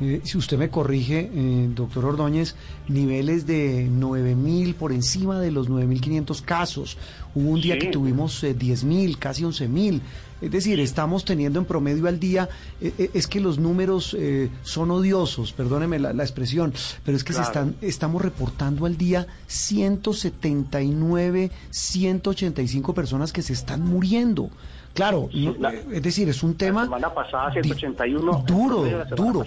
eh, 0.00 0.20
si 0.24 0.38
usted 0.38 0.58
me 0.58 0.70
corrige, 0.70 1.30
eh, 1.32 1.68
doctor 1.74 2.04
Ordóñez, 2.04 2.54
niveles 2.88 3.46
de 3.46 3.88
9.000, 3.90 4.74
por 4.74 4.92
encima 4.92 5.40
de 5.40 5.50
los 5.50 5.68
9.500 5.68 6.42
casos. 6.42 6.96
Hubo 7.34 7.50
un 7.50 7.60
día 7.60 7.74
Sí. 7.74 7.80
que 7.80 7.86
tuvimos 7.88 8.42
eh, 8.44 8.54
10.000, 8.56 9.18
casi 9.18 9.42
11.000. 9.44 10.00
Es 10.42 10.50
decir, 10.50 10.78
estamos 10.80 11.24
teniendo 11.24 11.58
en 11.58 11.64
promedio 11.64 12.08
al 12.08 12.20
día, 12.20 12.46
eh, 12.82 12.92
eh, 12.98 13.10
es 13.14 13.26
que 13.26 13.40
los 13.40 13.58
números 13.58 14.14
eh, 14.18 14.50
son 14.62 14.90
odiosos, 14.90 15.52
perdóneme 15.52 15.98
la, 15.98 16.12
la 16.12 16.24
expresión, 16.24 16.74
pero 17.06 17.16
es 17.16 17.24
que 17.24 17.32
se 17.32 17.40
están, 17.40 17.74
estamos 17.80 18.20
reportando 18.20 18.84
al 18.84 18.98
día 18.98 19.26
179, 19.46 21.50
185 21.70 22.92
personas 22.94 23.32
que 23.32 23.40
se 23.42 23.54
están 23.54 23.80
muriendo. 23.82 24.50
Claro, 24.96 25.28
no- 25.32 25.54
la- 25.60 25.72
es 25.72 26.02
decir, 26.02 26.28
es 26.28 26.42
un 26.42 26.54
tema 26.56 26.84
semana 26.84 27.14
pasada, 27.14 27.50
di- 27.50 27.68
181, 27.68 28.44
duro, 28.46 28.84
la 28.84 29.04
duro. 29.04 29.40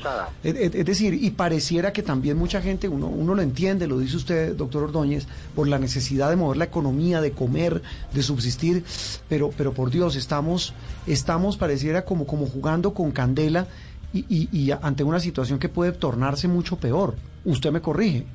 es- 0.44 0.76
es 0.76 0.86
decir, 0.86 1.14
y 1.14 1.32
pareciera 1.32 1.92
que 1.92 2.02
también 2.04 2.38
mucha 2.38 2.62
gente, 2.62 2.88
uno, 2.88 3.08
uno 3.08 3.36
lo 3.36 3.42
entiende, 3.42 3.88
lo 3.88 4.00
dice 4.00 4.16
usted, 4.18 4.56
doctor 4.56 4.84
Ordóñez, 4.84 5.28
por 5.56 5.68
la 5.68 5.80
necesidad 5.80 6.30
de 6.30 6.36
mover 6.38 6.58
la 6.58 6.66
economía, 6.66 7.20
de 7.20 7.32
comer, 7.32 7.82
de 8.14 8.24
subsistir, 8.24 8.84
pero, 9.28 9.50
pero 9.58 9.74
por 9.74 9.90
Dios, 9.90 10.16
estamos, 10.16 10.74
estamos 11.08 11.58
pareciera 11.58 12.06
como, 12.06 12.26
como 12.28 12.46
jugando 12.48 12.94
con 12.94 13.12
candela 13.12 13.68
y, 14.14 14.20
y- 14.30 14.50
y 14.52 14.72
ante 14.72 15.04
una 15.04 15.20
situación 15.20 15.60
que 15.60 15.70
puede 15.70 15.92
tornarse 15.92 16.48
mucho 16.48 16.78
peor. 16.78 17.16
Usted 17.46 17.72
me 17.72 17.82
corrige. 17.82 18.26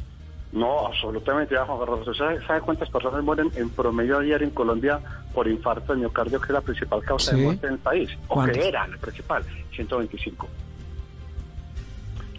No, 0.54 0.87
absolutamente, 0.87 1.54
ya, 1.54 1.64
Juan 1.66 1.78
Carlos. 1.80 2.16
¿Sabe, 2.16 2.46
sabe 2.46 2.61
cuántas 2.61 2.88
personas 2.88 3.23
mueren 3.25 3.50
en 3.56 3.68
promedio 3.70 4.20
diario 4.20 4.46
en 4.46 4.54
Colombia 4.54 5.00
por 5.34 5.49
infarto 5.49 5.92
de 5.92 5.99
miocardio, 5.99 6.40
que 6.40 6.46
es 6.46 6.52
la 6.52 6.61
principal 6.61 7.02
causa 7.02 7.32
Sí. 7.32 7.38
de 7.38 7.42
muerte 7.44 7.66
en 7.66 7.73
el 7.75 7.78
país? 7.80 8.11
O 8.28 8.42
que 8.44 8.68
era 8.68 8.87
la 8.87 8.96
principal, 8.96 9.42
125. 9.75 10.49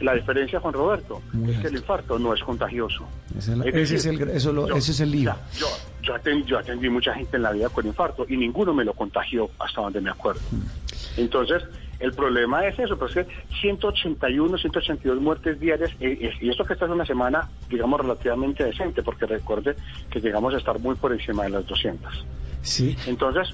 La 0.01 0.13
diferencia, 0.13 0.59
Juan 0.59 0.73
Roberto, 0.73 1.21
Muy 1.33 1.51
es 1.53 1.59
que 1.59 1.67
el 1.67 1.75
infarto 1.75 2.19
no 2.19 2.33
es 2.33 2.41
contagioso. 2.43 3.05
Ese 3.37 3.51
es 3.53 3.57
la- 3.57 3.65
Es 3.65 3.75
ese 3.75 3.81
es 3.95 4.03
decir, 4.03 4.21
el, 4.21 4.29
eso 4.29 4.51
lo- 4.53 4.67
yo- 4.67 4.75
ese 4.75 4.91
es 4.91 4.99
el 4.99 5.11
lío. 5.11 5.33
Yo, 5.57 5.67
yo, 6.01 6.15
atendí, 6.15 6.43
yo 6.45 6.59
atendí 6.59 6.89
mucha 6.89 7.13
gente 7.13 7.37
en 7.37 7.43
la 7.43 7.51
vida 7.51 7.69
con 7.69 7.85
infarto 7.85 8.25
y 8.27 8.35
ninguno 8.37 8.73
me 8.73 8.83
lo 8.83 8.93
contagió 8.93 9.49
hasta 9.59 9.81
donde 9.81 10.01
me 10.01 10.09
acuerdo. 10.09 10.41
Mm. 10.51 11.19
Entonces, 11.21 11.63
el 12.05 12.13
problema 12.13 12.65
es 12.67 12.77
eso, 12.77 12.97
pues 12.97 13.15
es 13.15 13.25
que 13.25 13.33
181, 13.61 14.57
182 14.57 15.19
muertes 15.19 15.59
diarias, 15.59 15.91
eh, 15.99 16.17
eh, 16.21 16.33
y 16.39 16.49
esto 16.49 16.63
que 16.63 16.73
esta 16.73 16.85
es 16.85 16.91
una 16.91 17.05
semana, 17.05 17.49
digamos, 17.67 17.99
relativamente 17.99 18.63
decente, 18.63 19.01
porque 19.01 19.25
recuerde 19.25 19.75
que 20.09 20.21
llegamos 20.21 20.53
a 20.53 20.57
estar 20.57 20.79
muy 20.79 20.95
por 20.95 21.11
encima 21.11 21.43
de 21.43 21.49
las 21.49 21.65
200. 21.65 22.25
Sí. 22.61 22.95
Entonces, 23.07 23.53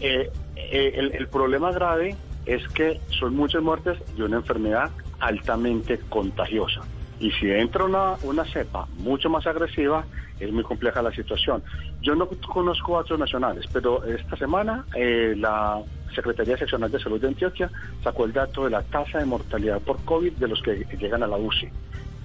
eh, 0.00 0.30
eh, 0.56 0.92
el, 0.94 1.14
el 1.14 1.28
problema 1.28 1.72
grave 1.72 2.16
es 2.46 2.66
que 2.68 3.00
son 3.18 3.34
muchas 3.34 3.62
muertes 3.62 3.98
de 4.16 4.24
una 4.24 4.36
enfermedad 4.36 4.90
altamente 5.18 5.98
contagiosa. 6.08 6.82
Y 7.18 7.32
si 7.32 7.50
entra 7.50 7.84
una, 7.84 8.14
una 8.22 8.44
cepa 8.44 8.86
mucho 8.98 9.28
más 9.28 9.46
agresiva, 9.46 10.04
es 10.40 10.50
muy 10.52 10.62
compleja 10.62 11.02
la 11.02 11.12
situación. 11.12 11.62
Yo 12.00 12.14
no 12.14 12.26
conozco 12.28 12.96
datos 12.96 13.18
nacionales, 13.18 13.66
pero 13.72 14.02
esta 14.04 14.36
semana 14.36 14.86
eh, 14.94 15.34
la 15.36 15.82
Secretaría 16.14 16.56
Seccional 16.56 16.90
de 16.90 17.00
Salud 17.00 17.20
de 17.20 17.28
Antioquia 17.28 17.70
sacó 18.02 18.24
el 18.24 18.32
dato 18.32 18.64
de 18.64 18.70
la 18.70 18.82
tasa 18.82 19.18
de 19.18 19.24
mortalidad 19.24 19.80
por 19.80 20.02
COVID 20.04 20.32
de 20.32 20.48
los 20.48 20.62
que 20.62 20.86
llegan 20.98 21.22
a 21.22 21.26
la 21.26 21.36
UCI. 21.36 21.68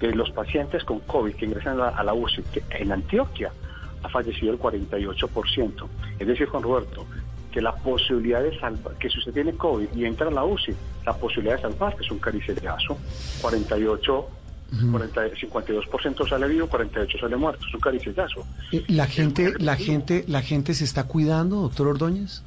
De 0.00 0.14
los 0.14 0.30
pacientes 0.30 0.84
con 0.84 1.00
COVID 1.00 1.34
que 1.34 1.46
ingresan 1.46 1.80
a 1.80 2.02
la, 2.02 2.14
UCI, 2.14 2.42
que 2.52 2.62
en 2.70 2.92
Antioquia 2.92 3.50
ha 4.02 4.08
fallecido 4.08 4.52
el 4.52 4.58
48%. 4.58 5.88
Es 6.18 6.26
decir, 6.26 6.46
Juan 6.48 6.62
Roberto, 6.62 7.06
que 7.50 7.62
la 7.62 7.74
posibilidad 7.74 8.42
de 8.42 8.58
salvar, 8.58 8.94
que 8.96 9.08
si 9.08 9.18
usted 9.18 9.32
tiene 9.32 9.52
COVID 9.54 9.88
y 9.94 10.04
entra 10.04 10.28
a 10.28 10.30
la 10.30 10.44
UCI, 10.44 10.74
la 11.06 11.14
posibilidad 11.14 11.56
de 11.56 11.62
salvar 11.62 11.96
que 11.96 12.04
es 12.04 12.10
un 12.10 12.18
cariceriazo, 12.18 12.98
48 13.40 14.28
52% 14.72 16.28
sale 16.28 16.48
vivo, 16.48 16.66
48 16.66 17.18
sale 17.18 17.36
muerto, 17.36 17.64
es 17.66 17.74
un 17.74 17.80
caricillazo. 17.80 18.46
Eh, 18.72 18.84
la 18.88 19.06
gente, 19.06 19.52
la 19.58 19.76
gente, 19.76 20.24
la 20.26 20.42
gente 20.42 20.74
se 20.74 20.84
está 20.84 21.04
cuidando, 21.04 21.60
doctor 21.62 21.88
Ordóñez. 21.88 22.42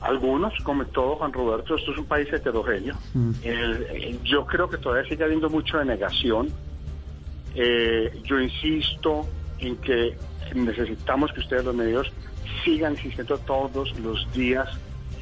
Algunos, 0.00 0.54
como 0.62 0.84
todo 0.84 1.16
Juan 1.16 1.32
Roberto, 1.32 1.74
esto 1.74 1.92
es 1.92 1.98
un 1.98 2.06
país 2.06 2.32
heterogéneo. 2.32 2.94
yo 4.22 4.46
creo 4.46 4.68
que 4.68 4.78
todavía 4.78 5.08
sigue 5.08 5.24
habiendo 5.24 5.50
mucho 5.50 5.78
de 5.78 5.84
negación. 5.84 6.48
Eh, 7.54 8.20
yo 8.24 8.40
insisto 8.40 9.26
en 9.58 9.76
que 9.78 10.16
necesitamos 10.54 11.32
que 11.32 11.40
ustedes 11.40 11.64
los 11.64 11.74
medios 11.74 12.12
sigan 12.64 12.92
insistiendo 12.92 13.38
todos 13.38 13.98
los 13.98 14.30
días 14.32 14.68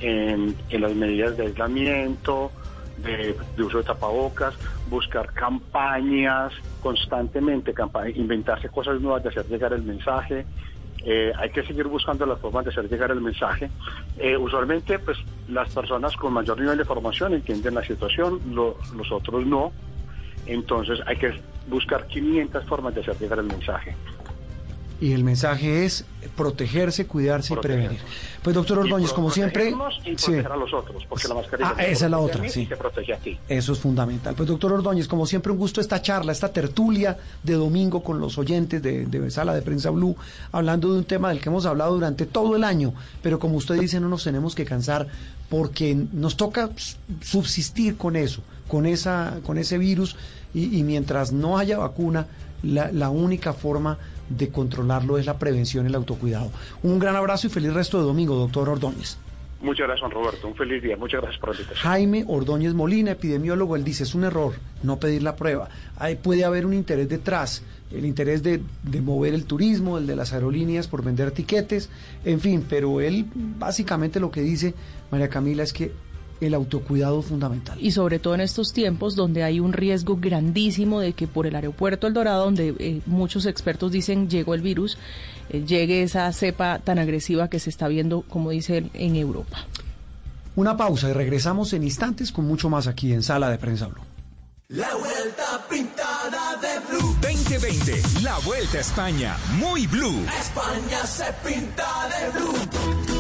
en, 0.01 0.55
en 0.69 0.81
las 0.83 0.95
medidas 0.95 1.37
de 1.37 1.47
aislamiento, 1.47 2.51
de, 2.99 3.37
uso 3.63 3.79
de 3.79 3.85
tapabocas, 3.85 4.55
buscar 4.89 5.33
campañas 5.33 6.53
constantemente, 6.83 7.75
inventarse 8.15 8.69
cosas 8.69 9.01
nuevas 9.01 9.23
de 9.23 9.29
hacer 9.31 9.47
llegar 9.47 9.73
el 9.73 9.83
mensaje. 9.83 10.47
Eh, 11.09 11.33
hay 11.39 11.51
que 11.51 11.63
seguir 11.63 11.87
buscando 11.87 12.27
las 12.27 12.41
formas 12.41 12.65
de 12.65 12.73
hacer 12.73 12.89
llegar 12.91 13.13
el 13.13 13.21
mensaje. 13.21 13.71
Eh, 14.19 14.37
usualmente, 14.37 14.99
pues 14.99 15.17
las 15.49 15.73
personas 15.73 16.17
con 16.17 16.33
mayor 16.33 16.59
nivel 16.61 16.77
de 16.77 16.85
formación 16.85 17.33
entienden 17.33 17.75
la 17.75 17.85
situación, 17.85 18.41
los 18.53 19.13
otros 19.13 19.47
no. 19.47 19.73
Entonces 20.47 20.99
hay 21.07 21.17
que 21.17 21.41
buscar 21.69 22.09
500 22.09 22.65
formas 22.65 22.93
de 22.95 23.03
hacer 23.03 23.17
llegar 23.19 23.39
el 23.39 23.47
mensaje. 23.47 23.95
Y 25.01 25.13
el 25.13 25.25
mensaje 25.25 25.85
es 25.85 26.05
protegerse, 26.37 27.07
cuidarse 27.07 27.55
y 27.55 27.57
prevenir. 27.57 27.99
Pues 28.43 28.55
doctor 28.55 28.79
Ordóñez, 28.79 29.13
como 29.13 29.31
siempre... 29.31 29.71
Y 30.05 30.15
proteger 30.15 30.53
a 30.53 30.57
los 30.57 30.73
otros, 30.73 31.05
porque 31.07 31.29
la 31.29 31.35
mascarilla 31.35 31.75
ah, 31.77 31.85
esa 31.85 32.05
es 32.07 32.11
la 32.11 32.19
otra, 32.19 32.49
sí. 32.49 32.67
te 32.67 32.77
protege 32.77 33.13
a 33.13 33.19
ti. 33.19 33.39
Eso 33.49 33.73
es 33.73 33.79
fundamental. 33.79 34.35
Pues 34.35 34.49
doctor 34.49 34.73
Ordóñez, 34.73 35.07
como 35.09 35.27
siempre 35.27 35.53
un 35.53 35.59
gusto 35.59 35.81
esta 35.81 36.01
charla, 36.01 36.33
esta 36.33 36.53
tertulia 36.53 37.19
de 37.43 37.55
domingo 37.55 38.03
con 38.03 38.21
los 38.21 38.39
oyentes 38.39 38.83
de, 38.83 39.07
de 39.07 39.31
Sala 39.31 39.55
de 39.55 39.63
Prensa 39.63 39.91
Blue, 39.91 40.17
hablando 40.53 40.93
de 40.93 40.99
un 40.99 41.05
tema 41.05 41.29
del 41.29 41.41
que 41.41 41.49
hemos 41.49 41.67
hablado 41.67 41.95
durante 41.95 42.25
todo 42.25 42.57
el 42.57 42.65
año, 42.65 42.95
pero 43.23 43.39
como 43.39 43.57
usted 43.57 43.79
dice, 43.79 44.01
no 44.01 44.09
nos 44.09 44.25
tenemos 44.25 44.55
que 44.55 44.65
cansar 44.65 45.07
porque 45.51 45.95
nos 46.13 46.37
toca 46.37 46.71
subsistir 47.23 47.97
con 47.97 48.17
eso, 48.17 48.43
con, 48.69 48.87
esa, 48.87 49.41
con 49.45 49.59
ese 49.59 49.79
virus, 49.79 50.17
y, 50.55 50.79
y 50.79 50.83
mientras 50.83 51.33
no 51.33 51.59
haya 51.59 51.79
vacuna, 51.79 52.27
la, 52.63 52.91
la 52.91 53.11
única 53.11 53.53
forma 53.53 53.99
de 54.29 54.49
controlarlo 54.49 55.19
es 55.19 55.27
la 55.27 55.39
prevención 55.39 55.87
y 55.87 55.89
el 55.89 55.95
autocuidado. 55.95 56.51
Un 56.83 56.99
gran 56.99 57.17
abrazo 57.17 57.47
y 57.47 57.51
feliz 57.51 57.73
resto 57.73 57.99
de 57.99 58.05
domingo, 58.05 58.35
doctor 58.37 58.69
Ordóñez. 58.69 59.19
Muchas 59.61 59.87
gracias, 59.87 60.13
Roberto. 60.13 60.49
Un 60.49 60.55
feliz 60.55 60.83
día. 60.83 60.97
Muchas 60.97 61.23
gracias 61.23 61.41
por 61.41 61.51
la 61.51 61.55
invitación. 61.57 61.91
Jaime 61.91 62.25
Ordóñez 62.29 62.75
Molina, 62.75 63.13
epidemiólogo, 63.13 63.75
él 63.75 63.85
dice, 63.85 64.03
es 64.03 64.15
un 64.15 64.25
error 64.25 64.53
no 64.83 64.99
pedir 64.99 65.23
la 65.23 65.35
prueba. 65.35 65.69
Ahí 65.99 66.17
puede 66.17 66.45
haber 66.45 66.67
un 66.67 66.75
interés 66.75 67.09
detrás, 67.09 67.65
el 67.91 68.05
interés 68.05 68.43
de, 68.43 68.61
de, 68.83 69.01
mover 69.01 69.33
el 69.33 69.47
turismo, 69.47 69.97
el 69.97 70.07
de 70.07 70.15
las 70.15 70.35
aerolíneas 70.35 70.89
por 70.89 71.03
vender 71.03 71.31
tiquetes, 71.31 71.89
en 72.25 72.41
fin, 72.41 72.67
pero 72.69 73.01
él 73.01 73.27
básicamente 73.35 74.21
lo 74.21 74.31
que 74.31 74.43
dice, 74.43 74.75
María 75.11 75.29
Camila, 75.29 75.63
es 75.63 75.73
que 75.73 75.93
el 76.41 76.55
autocuidado 76.55 77.23
fundamental. 77.23 77.79
Y 77.81 77.93
sobre 77.93 78.19
todo 78.19 78.35
en 78.35 78.41
estos 78.41 78.73
tiempos 78.73 79.17
donde 79.17 79.43
hay 79.43 79.61
un 79.61 79.73
riesgo 79.73 80.17
grandísimo 80.17 81.01
de 81.01 81.13
que 81.13 81.27
por 81.27 81.47
el 81.47 81.57
aeropuerto 81.57 82.07
El 82.07 82.15
Dorado, 82.15 82.45
donde 82.45 82.75
eh, 82.79 83.01
muchos 83.07 83.47
expertos 83.47 83.93
dicen 83.93 84.29
llegó 84.29 84.55
el 84.55 84.63
virus, 84.63 84.99
eh, 85.51 85.65
llegue 85.67 86.03
esa 86.03 86.33
cepa 86.33 86.79
tan 86.81 86.99
agresiva 86.99 87.49
que 87.49 87.59
se 87.59 87.71
está 87.71 87.89
viendo, 87.89 88.23
como 88.23 88.51
dice 88.51 88.79
él, 88.79 88.91
en 88.95 89.17
Europa. 89.17 89.67
Una 90.57 90.77
pausa 90.77 91.11
y 91.11 91.13
regresamos 91.13 91.73
en 91.73 91.85
instantes 91.85 92.33
con 92.33 92.47
mucho 92.47 92.71
más 92.71 92.87
aquí 92.87 93.13
en 93.13 93.23
Sala 93.23 93.51
de 93.51 93.59
Prensa 93.59 93.89
Blue. 93.89 94.03
La 94.69 94.95
vuelta 94.97 95.65
pintada 95.71 96.57
de 96.57 96.81
blue. 96.89 97.17
2020, 97.21 98.23
la 98.23 98.39
vuelta 98.39 98.79
a 98.79 98.81
España, 98.81 99.37
muy 99.59 99.87
blue. 99.87 100.25
España 100.41 101.07
se 101.07 101.33
pinta 101.45 102.09
de 102.09 102.31
blue. 102.39 103.16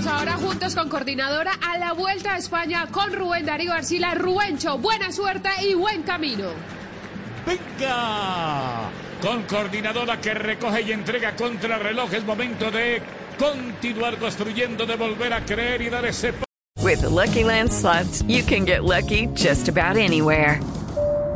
Vamos 0.00 0.18
ahora 0.18 0.36
juntos 0.38 0.74
con 0.74 0.88
coordinadora 0.88 1.52
a 1.60 1.76
la 1.76 1.92
Vuelta 1.92 2.32
a 2.32 2.38
España 2.38 2.86
con 2.90 3.12
Rubén 3.12 3.44
Darío 3.44 3.74
Arcila. 3.74 4.14
Rubencho, 4.14 4.78
buena 4.78 5.12
suerte 5.12 5.50
y 5.60 5.74
buen 5.74 6.04
camino. 6.04 6.48
¡Venga! 7.44 8.88
Con 9.20 9.42
coordinadora 9.42 10.18
que 10.18 10.32
recoge 10.32 10.80
y 10.80 10.92
entrega 10.92 11.36
contra 11.36 11.76
reloj 11.76 12.14
es 12.14 12.24
momento 12.24 12.70
de 12.70 13.02
continuar 13.38 14.16
construyendo, 14.16 14.86
de 14.86 14.96
volver 14.96 15.34
a 15.34 15.44
creer 15.44 15.82
y 15.82 15.90
dar 15.90 16.06
ese 16.06 16.32
With 16.78 17.02
the 17.02 17.10
Lucky 17.10 17.44
Land 17.44 17.70
slots, 17.70 18.22
you 18.22 18.42
can 18.42 18.64
get 18.64 18.84
lucky 18.84 19.26
just 19.34 19.68
about 19.68 19.98
anywhere. 19.98 20.60